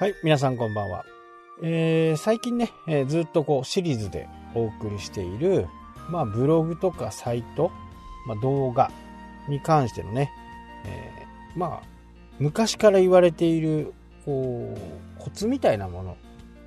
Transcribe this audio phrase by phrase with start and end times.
[0.00, 1.04] はい、皆さんこんばんは。
[1.60, 5.66] えー、最近ね、えー、ずっとこうシリーズでお送りしている、
[6.08, 7.72] まあブログとかサイト、
[8.24, 8.92] まあ動画
[9.48, 10.30] に関してのね、
[10.84, 11.86] えー、まあ
[12.38, 13.92] 昔から言われている、
[14.24, 16.16] こう、コツみたいなもの、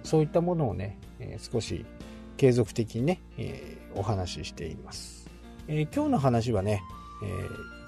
[0.03, 1.85] そういったものをね、えー、少し
[2.35, 5.29] 継続的にね、えー、お話ししています。
[5.69, 6.83] えー、今日の話はね、
[7.23, 7.27] え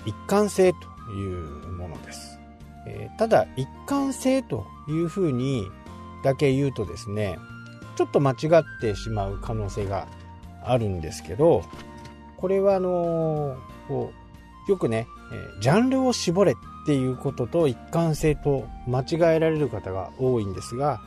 [0.05, 2.40] ー、一貫性というものです。
[2.86, 5.70] えー、ただ、一貫性というふうに
[6.23, 7.38] だけ言うとですね、
[7.96, 10.08] ちょっと間違ってしまう可能性が
[10.64, 11.64] あるんですけど、
[12.38, 14.12] これはあのこ
[14.68, 21.02] うよくね、えジャンルを絞れっていうことと一貫性と間違えられる方が多いんですが、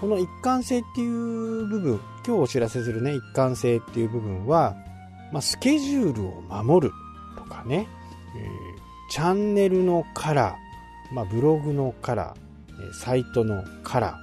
[0.00, 4.76] この一貫性っていう部分、今日お知らせするね、一貫性っていう部分は、
[5.32, 6.94] まあ、スケジュールを守る
[7.36, 7.88] とかね、
[8.36, 10.67] えー、チャンネルのカラー、
[11.12, 14.18] まあ、ブログのカラー、サイトのカラ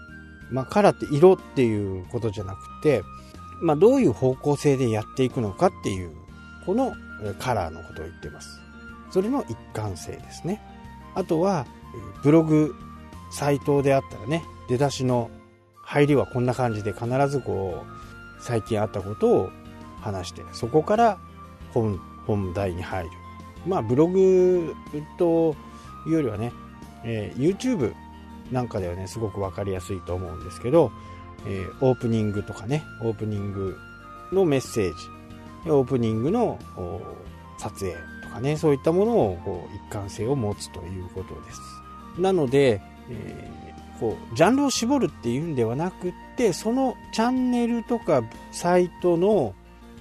[0.52, 3.04] ー、まあ、カラーって色っていうことじゃなくて、
[3.62, 6.12] まあ、どういう方向性でやっていくのかっていう、
[6.66, 6.94] この
[7.40, 8.60] カラーのことを言ってます。
[9.12, 10.62] それの一貫性ですね。
[11.16, 11.66] あとは、
[12.24, 12.76] ブログ、
[13.32, 15.30] サイトであったらね、出だしの
[15.82, 19.50] 入りはこんな感じで必ずこう、最近あったことを
[20.02, 21.18] 話して、そこから
[21.74, 23.10] 本、本題に入る。
[23.66, 24.76] まあ、ブログ
[25.18, 25.56] と
[26.06, 26.52] いうよりはね、
[27.06, 27.94] えー、YouTube
[28.52, 30.92] なんかではね、すごくわかりやすいと思うんですけど、
[31.48, 33.78] えー、オープニングとかね、オープニング
[34.32, 34.94] のメッセー
[35.64, 36.60] ジ、オープニングの
[37.58, 41.62] 撮影とかね、そういったものをこう一貫性を持つということです。
[42.20, 49.54] なので、えー、こうジャンルを絞るっていうんではなくってそのチャンネルとかサイトの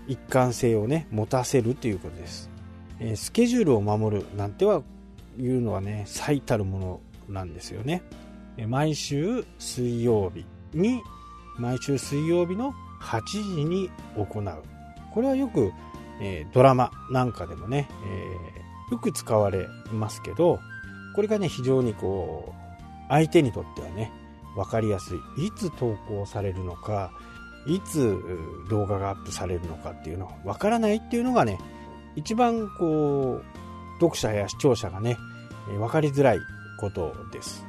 [0.07, 2.51] 一貫性をね持たせるということです、
[3.01, 4.83] えー、スケジュールを守るなんては
[5.39, 8.03] いうのはね最たるものなんですよね。
[8.69, 11.03] 毎週水曜日に
[11.59, 14.63] 毎週水曜日の8時に行う。
[15.13, 15.73] これはよく、
[16.21, 20.59] えー、ドラマなんかでもね、えー、よく使われますけど
[21.15, 22.55] これがね非常にこう
[23.09, 24.13] 相手にとってはね
[24.57, 25.47] 分かりやすい。
[25.47, 27.13] いつ投稿されるのか
[27.67, 28.19] いつ
[28.69, 31.59] 動画がアップされるのかっていうの分からないっていうのがね
[32.17, 33.64] 一番こう
[34.05, 35.19] 読者や視聴者がね
[35.67, 36.41] 分かりづらい
[36.79, 37.65] ことです。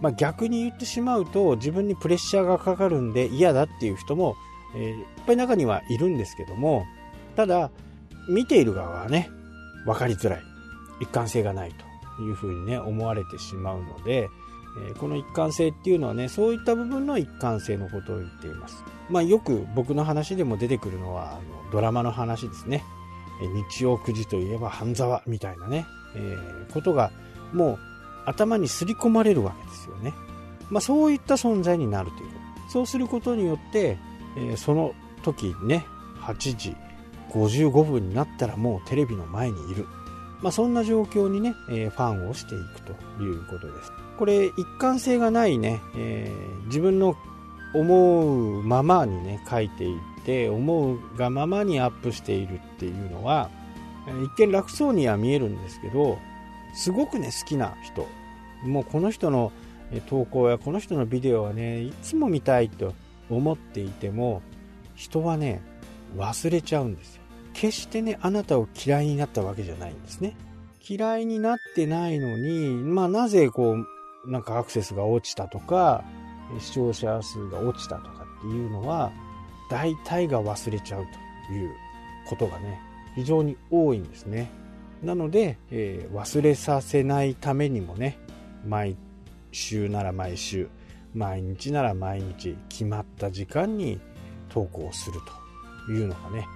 [0.00, 4.36] まあ、逆に言ってしまうと自分にプレッシャーがかかるんで嫌だっていう人も、
[4.76, 6.84] えー、いっぱい中にはいるんですけども
[7.34, 7.72] ただ
[8.28, 9.28] 見ている側はね
[9.84, 10.42] 分かりづらい。
[11.00, 11.72] 一貫性がない
[12.16, 14.28] というふうにね思われてしまうので、
[14.90, 22.84] え、この一貫性っていうのはねそういった部分の一貫性のことを言っています、まあ、よく僕の話でも出てくるのはあのドラマの話ですね。
[23.46, 27.12] 日曜9時といえば半沢みたいなね、えー、ことが
[27.52, 27.78] もう
[28.26, 30.12] 頭にすり込まれるわけですよね。
[30.70, 32.34] まあ、そういった存在になるというこ
[32.66, 32.70] と。
[32.70, 33.98] そうすることによって、
[34.36, 35.86] えー、その時ね、
[36.20, 36.76] 8時
[37.30, 39.86] 55分になったらもうテレビの前にいる。
[40.40, 43.92] まあ、そんな状況にね、えー、ファンをしていくということです。
[44.18, 46.32] これ、一貫性がないね、え、
[46.66, 47.16] 自分の
[47.74, 49.96] 思うままにね、書いてい
[50.28, 53.48] って、思うがままにアップしているっていうのは、
[54.22, 56.18] 一見楽そうには見えるんですけど、
[56.74, 58.06] すごくね、好きな人、
[58.62, 59.52] もうこの人の
[60.10, 62.92] 投稿やこの人のビデオはね、いつも見たいと
[63.30, 64.42] 思っていても、
[64.96, 65.62] 人はね、
[66.18, 67.22] 忘れちゃうんですよ。
[67.54, 70.36] 決してね、あなたを嫌いになったわけじゃないんですね。
[70.86, 73.76] 嫌いになってないのに、まあなぜこ
[74.26, 76.04] う、なんかアクセスが落ちたとか、
[76.60, 79.10] 視聴者数が落ちたとかっていうのは、
[79.70, 81.06] 大体が忘れちゃう
[81.48, 81.70] という
[82.28, 82.80] ことがね、
[83.14, 84.50] 非常に多いんですね。
[85.02, 88.18] なので、えー、忘れさせないためにもね、
[88.66, 88.96] 毎
[89.52, 90.68] 週なら毎週、
[91.14, 94.00] 毎日なら毎日、決まった時間に
[94.48, 95.20] 投稿する
[95.86, 96.46] というのがね、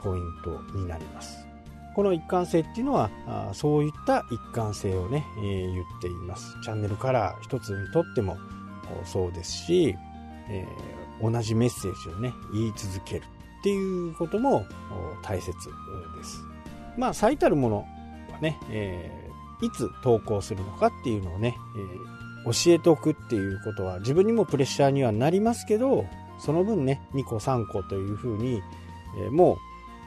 [0.00, 1.46] ポイントになります。
[1.94, 3.10] この一貫性っていうのは、
[3.52, 6.56] そういった一貫性をね、えー、言っています。
[6.62, 8.38] チャンネルカラー一つにとっても
[9.04, 9.96] そうですし、
[10.48, 10.66] え、
[11.20, 13.22] 同じメッセージをね、言い続ける
[13.60, 14.66] っていうことも
[15.22, 16.42] 大切です。
[16.96, 17.86] まあ、最たるもの
[18.32, 21.56] はね、えー、いつ投稿するのかっていうのをね、
[22.44, 26.06] えー、教えておくっていうことは自分にもプレッシャーにはなりますけど、
[26.38, 28.62] その分ね、2個3個というふうに、
[29.24, 29.58] えー、も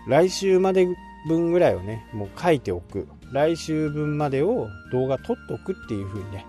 [0.08, 0.88] う来週まで
[1.28, 3.08] 分ぐらいをね、もう書いておく。
[3.32, 6.46] 来週分までを動画撮っておくっていうふうにね、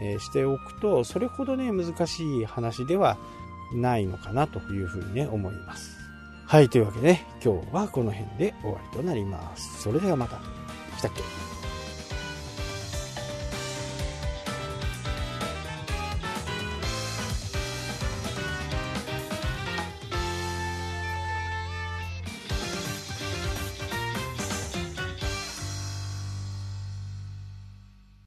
[0.00, 3.18] えー、しておくと、それほどね、難しい話では
[3.72, 5.96] ないのかなというふうにね、思います。
[6.46, 9.82] はい、というわけでね、今日はこの辺で終わりとなります。
[9.82, 10.38] それではまた。
[10.98, 11.53] したっけ？